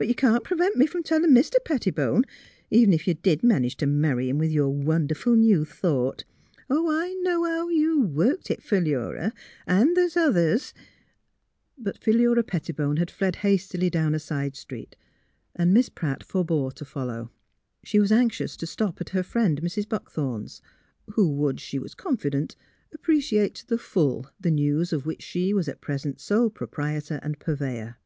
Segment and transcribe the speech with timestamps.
[0.00, 1.56] But you can't prevent me from tellin' Mr.
[1.64, 2.22] Pettibone,
[2.70, 6.14] even if you did manage t' marry him, with your wonderful MISS PHILURA'S BABY 341
[6.14, 6.24] neiv thought.
[6.70, 9.32] Oh, I know how you worked it, Philura;
[9.66, 10.72] and th's others"
[11.86, 14.94] But Philura Pettibone had fled hastily down a side street,
[15.56, 17.32] and Miss Pratt forbore to follow.
[17.82, 19.88] She was anxious to stop at her friend, Mrs.
[19.88, 20.62] Buck thorn's,
[21.14, 22.54] who would, she was confident,
[22.94, 27.40] appreciate to the full the news of which she was at present sole proprietor and
[27.40, 27.96] purveyor.